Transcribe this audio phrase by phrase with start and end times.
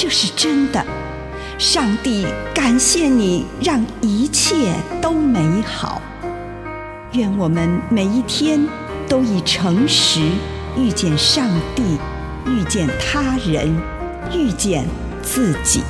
[0.00, 0.80] 这是真的。
[1.58, 6.00] 上帝感谢你，让一切都美好。
[7.14, 8.64] 愿我们每一天
[9.08, 10.20] 都以诚实
[10.76, 11.98] 遇见上帝，
[12.46, 13.76] 遇见他人，
[14.32, 14.86] 遇见
[15.20, 15.82] 自己。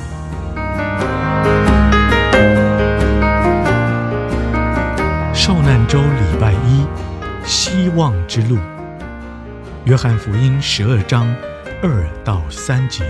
[5.35, 6.83] 受难周礼拜一，
[7.45, 8.57] 希望之路。
[9.83, 11.27] 约翰福音十二章
[11.83, 13.05] 二到三节。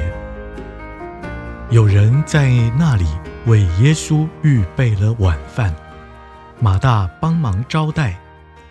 [1.71, 3.05] 有人在那里
[3.45, 5.75] 为耶稣预备了晚饭，
[6.59, 8.19] 马大帮忙招待，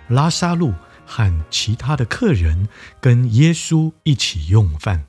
[0.09, 0.75] 拉撒路
[1.07, 2.69] 和其他的客人
[3.01, 5.07] 跟耶稣一起用饭。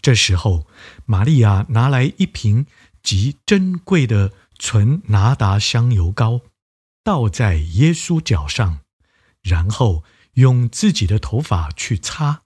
[0.00, 0.66] 这时候，
[1.06, 2.66] 玛利亚拿来一瓶
[3.04, 6.40] 极珍贵的纯拿达香油膏。
[7.04, 8.80] 倒在耶稣脚上，
[9.42, 10.02] 然后
[10.34, 12.42] 用自己的头发去擦，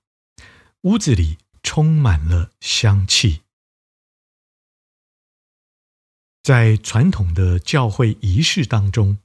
[0.83, 3.41] 屋子里充满了香气。
[6.47, 9.19] 在传统的教会仪式当中，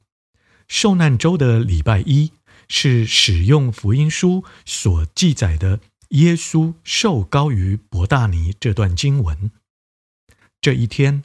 [0.67, 2.31] 受难周的礼拜一
[2.67, 9.51] 是使用福音书所记载的耶稣受膏于伯大尼这段经文。
[10.59, 11.23] 这一天，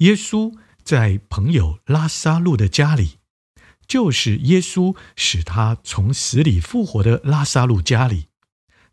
[0.00, 3.16] 耶稣在朋友拉撒路的家里。
[3.86, 8.26] 就是耶稣使他从死里复活的拉撒路家里，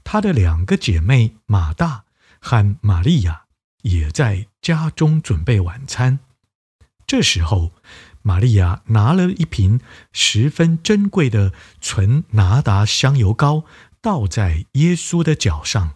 [0.05, 2.05] 他的两个姐妹马大
[2.39, 3.47] 和玛利亚
[3.81, 6.19] 也在家中准备晚餐。
[7.07, 7.71] 这时候，
[8.21, 9.79] 玛利亚拿了一瓶
[10.11, 13.65] 十分珍贵的纯拿达香油膏，
[14.01, 15.95] 倒在耶稣的脚上。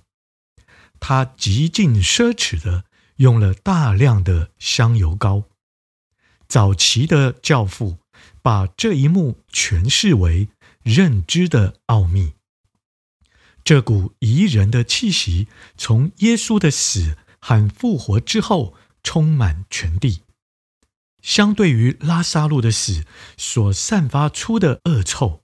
[0.99, 2.85] 她极尽奢侈的
[3.17, 5.43] 用了大量的香油膏。
[6.47, 7.99] 早期的教父。
[8.41, 10.49] 把这一幕诠释为
[10.81, 12.33] 认知的奥秘。
[13.63, 15.47] 这股宜人的气息
[15.77, 20.21] 从耶稣的死和复活之后充满全地，
[21.22, 23.06] 相对于拉萨路的死
[23.38, 25.44] 所散发出的恶臭，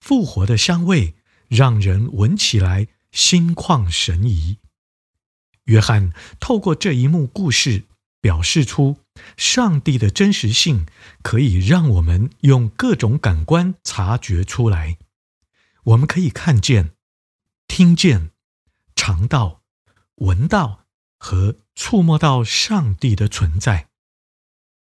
[0.00, 1.14] 复活的香味
[1.48, 4.58] 让人闻起来心旷神怡。
[5.64, 7.84] 约翰透过这一幕故事，
[8.20, 8.98] 表示出
[9.36, 10.86] 上帝的真实性，
[11.22, 14.98] 可以让我们用各种感官察觉出来。
[15.84, 16.94] 我们可以看见、
[17.66, 18.30] 听见、
[18.96, 19.62] 尝到、
[20.16, 20.84] 闻到
[21.18, 23.91] 和触摸到上帝的存在。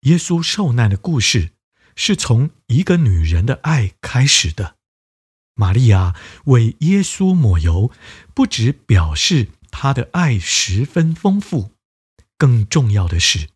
[0.02, 1.52] 耶稣受难的故事
[1.96, 4.76] 是从一个女人的爱开始的。
[5.54, 7.92] 玛利亚为耶稣抹油，
[8.34, 11.72] 不只表示她的爱十分丰富。
[12.38, 13.50] 更重要的是，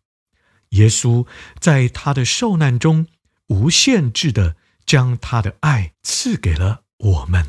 [0.70, 1.26] 耶稣
[1.58, 3.08] 在他的受难中
[3.48, 4.54] 无限制地
[4.84, 7.46] 将他的爱赐给了我们。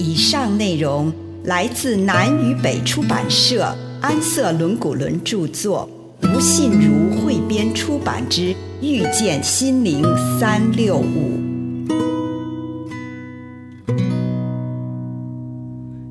[0.00, 1.14] 以上内容
[1.44, 5.88] 来自南与北出版社安瑟伦古伦著作，
[6.22, 10.02] 吴信如汇编出版之《遇见心灵
[10.38, 11.38] 三六五》。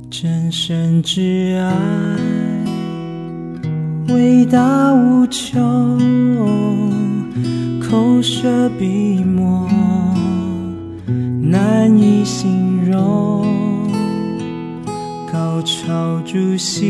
[0.09, 1.73] 真神之爱。
[4.13, 5.97] 伟大无穷，
[7.79, 9.69] 口舌笔墨
[11.41, 13.45] 难以形容，
[15.31, 16.89] 高超诸行，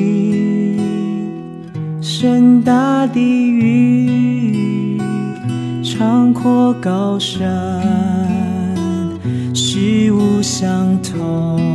[2.22, 5.00] 深大地雨，
[5.82, 7.48] 长阔高山，
[9.54, 11.69] 虚无相同。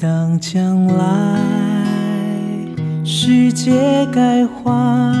[0.00, 1.42] 当将来
[3.04, 5.12] 世界改换，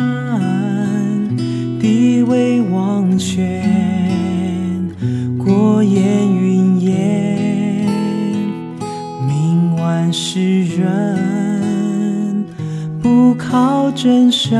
[1.80, 3.60] 地位王权，
[5.36, 6.00] 过眼
[6.32, 7.88] 云烟，
[9.26, 12.46] 命万世人
[13.02, 14.56] 不靠真神，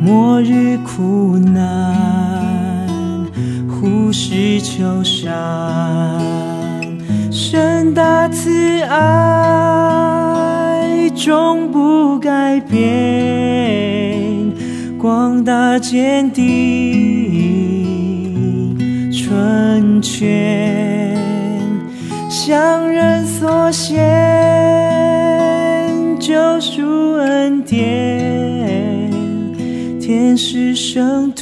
[0.00, 3.26] 末日苦难，
[3.68, 5.02] 忽是秋
[8.88, 10.80] 爱
[11.14, 12.78] 终不改变，
[14.98, 16.44] 广大坚定
[19.12, 21.16] 纯全，
[22.28, 23.98] 向人所献
[26.20, 29.10] 救赎恩典，
[30.00, 31.32] 天使圣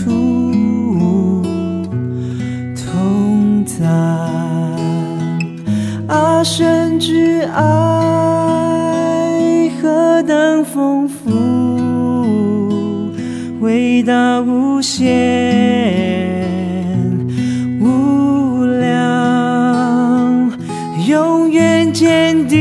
[6.45, 7.71] 神之爱
[9.81, 11.31] 何等丰富，
[13.61, 16.45] 伟大无限。
[17.81, 20.53] 无量，
[21.09, 22.59] 永远坚定，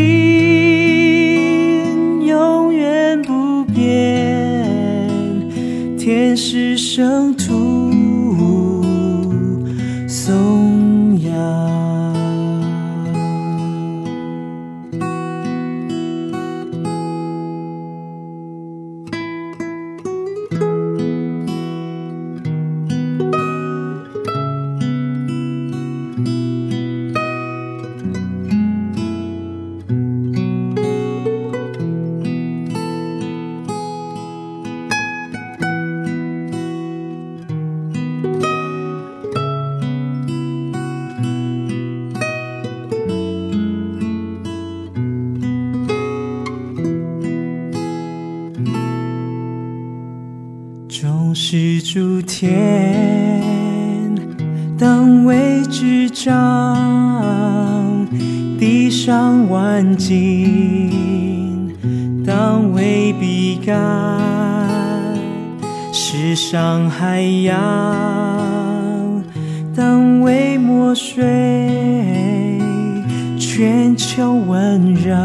[2.25, 4.65] 永远不变，
[5.99, 7.35] 天使圣
[50.93, 52.53] 终是诸天，
[54.77, 56.31] 当为执掌；
[58.59, 61.73] 地上万境，
[62.23, 63.73] 当为笔杆；
[65.91, 67.57] 世上海洋，
[69.75, 71.23] 当为墨水；
[73.39, 75.17] 全球温热，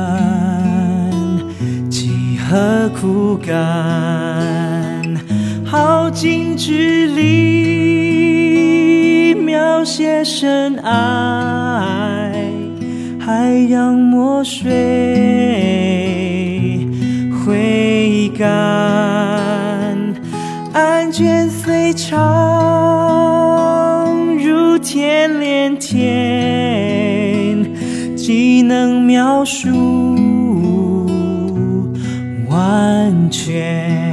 [1.91, 4.58] 几何苦干。
[5.71, 7.35] 耗尽智力，
[9.35, 12.33] 描写深爱，
[13.21, 14.67] 海洋墨水
[17.45, 18.49] 挥干，
[20.73, 22.17] 案卷虽长，
[24.39, 27.63] 如天连天，
[28.17, 29.69] 岂能描述
[32.49, 34.08] 完全？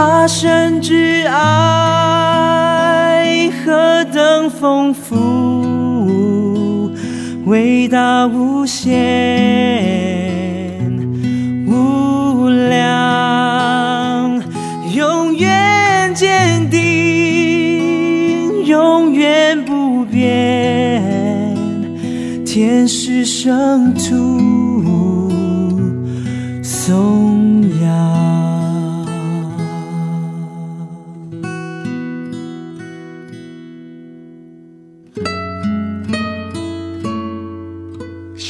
[0.00, 1.50] 啊，神之爱
[3.62, 6.90] 何等丰富，
[7.44, 8.96] 伟大无限，
[11.66, 14.42] 无量，
[14.94, 21.02] 永远坚定，永远不变，
[22.46, 25.30] 天使圣徒
[26.62, 27.19] 颂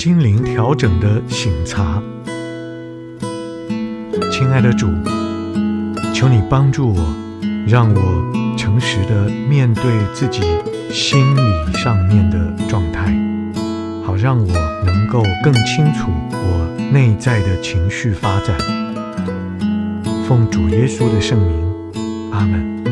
[0.01, 2.03] 心灵调整的醒茶，
[4.33, 4.87] 亲爱的主，
[6.15, 7.15] 求你帮助我，
[7.69, 10.41] 让我诚实的面对自己
[10.91, 13.15] 心理上面的状态，
[14.03, 14.55] 好让我
[14.87, 18.57] 能够更清楚我内在的情绪发展。
[20.27, 22.83] 奉主耶稣的圣名，阿门。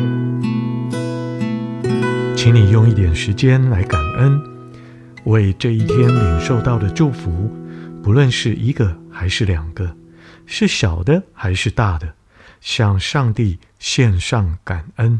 [2.35, 4.48] 请你用一点时间来感恩。
[5.25, 7.51] 为这一天领受到的祝福，
[8.01, 9.95] 不论是一个还是两个，
[10.45, 12.13] 是小的还是大的，
[12.61, 15.19] 向上帝献上感恩。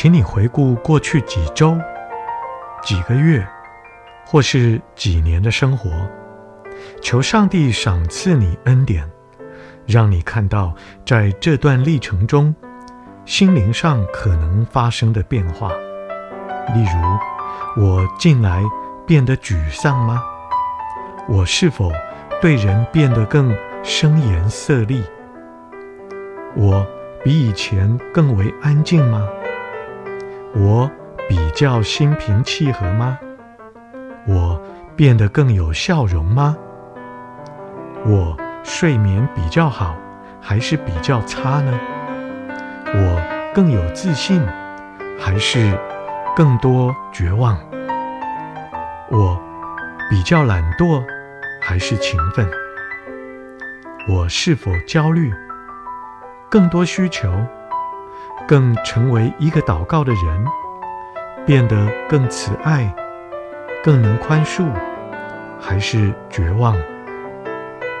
[0.00, 1.76] 请你回顾过去几周、
[2.84, 3.44] 几个月，
[4.24, 5.90] 或是几年的生活，
[7.02, 9.10] 求上帝赏赐你恩典，
[9.86, 10.72] 让你看到
[11.04, 12.54] 在这段历程中，
[13.24, 15.72] 心灵上可能发生的变化。
[16.72, 16.84] 例
[17.76, 18.62] 如，我近来
[19.04, 20.22] 变得沮丧吗？
[21.28, 21.90] 我是否
[22.40, 23.52] 对人变得更
[23.82, 25.02] 声颜色厉？
[26.54, 26.86] 我
[27.24, 29.28] 比以前更为安静吗？
[30.54, 30.90] 我
[31.28, 33.18] 比较心平气和吗？
[34.26, 34.60] 我
[34.96, 36.56] 变得更有笑容吗？
[38.06, 39.96] 我睡眠比较好，
[40.40, 41.78] 还是比较差呢？
[42.86, 44.40] 我更有自信，
[45.18, 45.78] 还是
[46.34, 47.58] 更多绝望？
[49.10, 49.40] 我
[50.10, 51.02] 比较懒惰，
[51.60, 52.48] 还是勤奋？
[54.08, 55.32] 我是否焦虑？
[56.50, 57.30] 更多需求，
[58.48, 60.46] 更成为一个祷告的人，
[61.44, 62.90] 变得更慈爱，
[63.84, 64.66] 更能宽恕，
[65.60, 66.74] 还是绝望、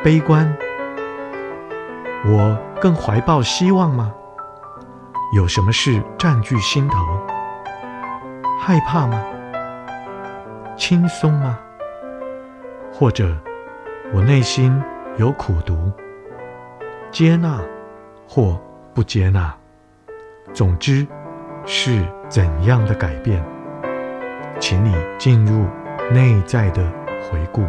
[0.02, 0.50] 悲观？
[2.24, 4.10] 我更怀抱希望吗？
[5.36, 6.96] 有什么事占据心头？
[8.58, 9.22] 害怕吗？
[10.78, 11.58] 轻松吗？
[12.90, 13.36] 或者
[14.14, 14.82] 我内心
[15.18, 15.92] 有苦读？
[17.10, 17.60] 接纳
[18.26, 18.58] 或
[18.94, 19.54] 不接纳？
[20.52, 21.06] 总之
[21.64, 23.42] 是怎样的改变？
[24.60, 25.66] 请你进入
[26.12, 26.82] 内在的
[27.22, 27.62] 回顾。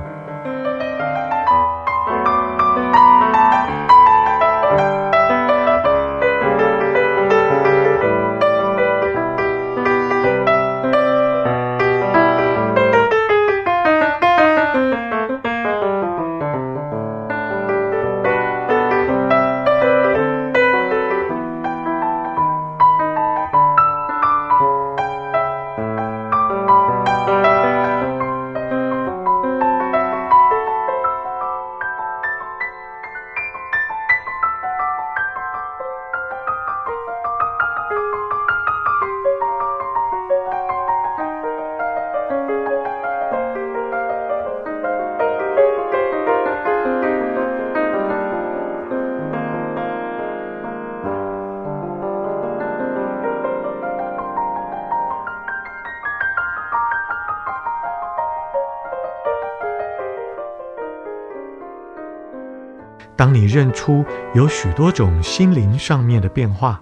[63.20, 66.82] 当你认出有许多种心灵上面的变化，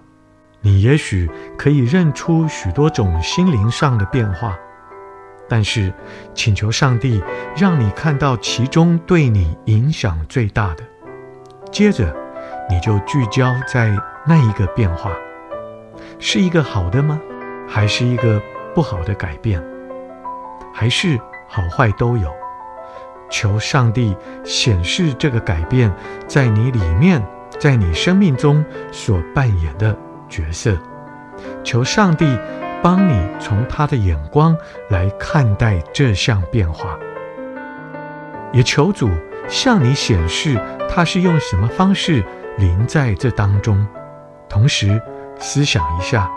[0.60, 4.56] 你也许可以认出许多种心灵上的变化，
[5.48, 5.92] 但是
[6.34, 7.20] 请求上帝
[7.56, 10.84] 让你看到其中对你影响最大的，
[11.72, 12.14] 接着
[12.70, 13.92] 你就聚焦在
[14.24, 15.10] 那一个变化，
[16.20, 17.20] 是一个好的吗？
[17.66, 18.40] 还是一个
[18.76, 19.60] 不好的改变？
[20.72, 21.18] 还是
[21.48, 22.32] 好坏都有？
[23.30, 25.92] 求上帝显示这个改变
[26.26, 27.24] 在你里面，
[27.58, 29.96] 在你生命中所扮演的
[30.28, 30.76] 角色。
[31.62, 32.38] 求上帝
[32.82, 34.56] 帮你从他的眼光
[34.90, 36.98] 来看待这项变化，
[38.52, 39.08] 也求主
[39.48, 42.24] 向你显示他是用什么方式
[42.56, 43.86] 临在这当中。
[44.48, 45.00] 同时
[45.38, 46.30] 思想一下，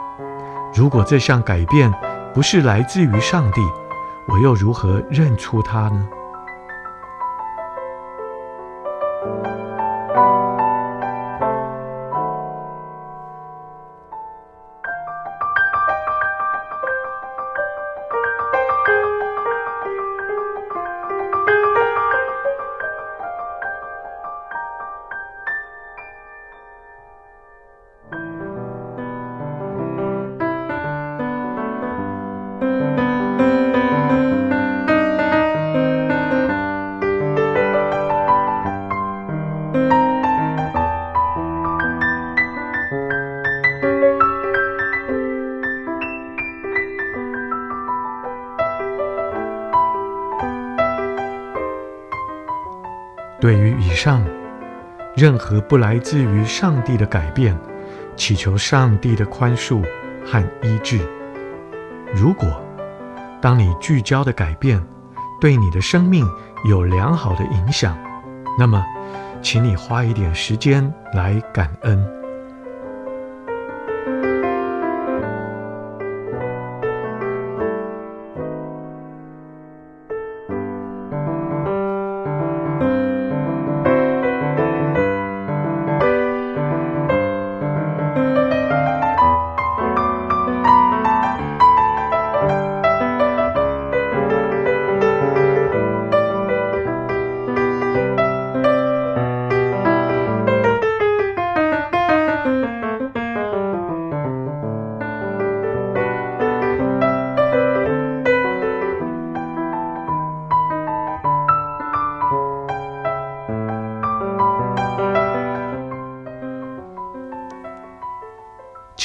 [0.73, 1.91] 如果这项改变
[2.33, 3.61] 不是来自于上帝，
[4.27, 6.07] 我又如何认出他呢？
[53.41, 54.23] 对于以上
[55.17, 57.57] 任何不来自于上帝的改变，
[58.15, 59.83] 祈求上帝的宽恕
[60.23, 60.99] 和医治。
[62.13, 62.61] 如果
[63.41, 64.79] 当你聚焦的改变
[65.41, 66.23] 对你的生命
[66.69, 67.97] 有良好的影响，
[68.59, 68.85] 那么，
[69.41, 72.20] 请你花一点时间来感恩。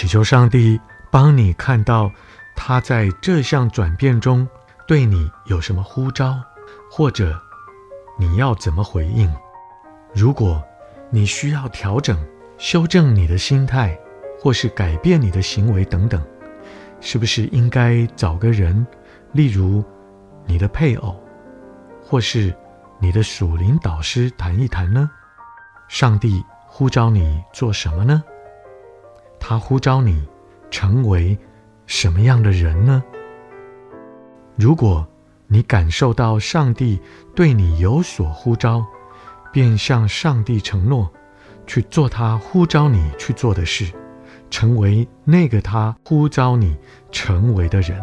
[0.06, 2.08] 祈求上帝帮你看到
[2.54, 4.46] 他在这项转变中
[4.86, 6.40] 对你有什么呼召，
[6.88, 7.36] 或者
[8.16, 9.28] 你要怎么回应。
[10.14, 10.62] 如果
[11.10, 12.16] 你需要调整、
[12.56, 13.98] 修正你的心态，
[14.38, 16.24] 或是改变你的行为等等，
[17.00, 18.86] 是不是应该找个人，
[19.32, 19.84] 例如
[20.44, 21.20] 你的配偶，
[22.00, 22.54] 或是
[23.00, 25.10] 你的属灵导师谈一谈呢？
[25.88, 28.22] 上帝呼召你做什么呢？
[29.48, 30.26] 他呼召你
[30.72, 31.38] 成为
[31.86, 33.00] 什么样的人呢？
[34.56, 35.06] 如果
[35.46, 37.00] 你感受到上帝
[37.32, 38.84] 对你有所呼召，
[39.52, 41.08] 便向上帝承诺
[41.64, 43.88] 去做他呼召你去做的事，
[44.50, 46.76] 成为那个他呼召你
[47.12, 48.02] 成为的人。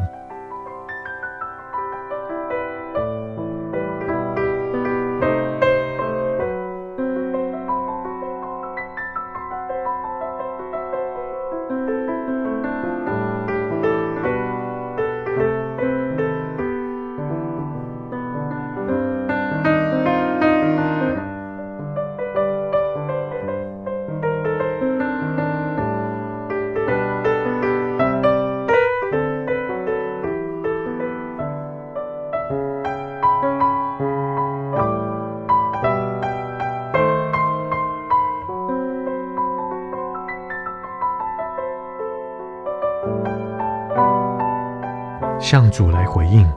[45.53, 46.51] 向主来回应，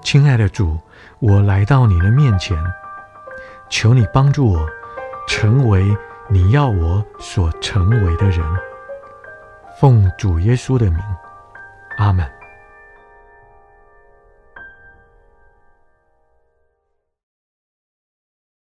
[0.00, 0.78] 亲爱的主，
[1.18, 2.56] 我来到你的面前，
[3.68, 4.66] 求你帮助我，
[5.28, 5.94] 成为
[6.26, 8.40] 你要我所成为的人。
[9.78, 10.98] 奉主耶稣的名，
[11.98, 12.26] 阿门。